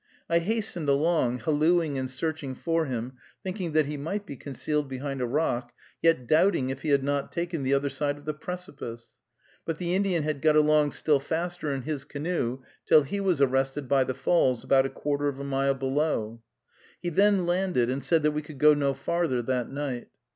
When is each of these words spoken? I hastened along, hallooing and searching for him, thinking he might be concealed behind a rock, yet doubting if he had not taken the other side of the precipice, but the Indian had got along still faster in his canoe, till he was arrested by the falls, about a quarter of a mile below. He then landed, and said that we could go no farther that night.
I 0.27 0.39
hastened 0.39 0.89
along, 0.89 1.41
hallooing 1.41 1.95
and 1.99 2.09
searching 2.09 2.55
for 2.55 2.85
him, 2.87 3.17
thinking 3.43 3.71
he 3.75 3.97
might 3.97 4.25
be 4.25 4.35
concealed 4.35 4.89
behind 4.89 5.21
a 5.21 5.27
rock, 5.27 5.73
yet 6.01 6.25
doubting 6.25 6.71
if 6.71 6.81
he 6.81 6.89
had 6.89 7.03
not 7.03 7.31
taken 7.31 7.61
the 7.61 7.75
other 7.75 7.91
side 7.91 8.17
of 8.17 8.25
the 8.25 8.33
precipice, 8.33 9.13
but 9.63 9.77
the 9.77 9.93
Indian 9.93 10.23
had 10.23 10.41
got 10.41 10.55
along 10.55 10.93
still 10.93 11.19
faster 11.19 11.71
in 11.71 11.83
his 11.83 12.03
canoe, 12.03 12.63
till 12.87 13.03
he 13.03 13.19
was 13.19 13.43
arrested 13.43 13.87
by 13.87 14.03
the 14.03 14.15
falls, 14.15 14.63
about 14.63 14.87
a 14.87 14.89
quarter 14.89 15.27
of 15.27 15.39
a 15.39 15.43
mile 15.43 15.75
below. 15.75 16.41
He 16.99 17.09
then 17.09 17.45
landed, 17.45 17.91
and 17.91 18.03
said 18.03 18.23
that 18.23 18.31
we 18.31 18.41
could 18.41 18.57
go 18.57 18.73
no 18.73 18.95
farther 18.95 19.43
that 19.43 19.69
night. 19.69 20.07